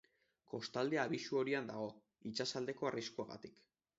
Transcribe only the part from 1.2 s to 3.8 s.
horian dago, itsasaldeko arriskuagatik.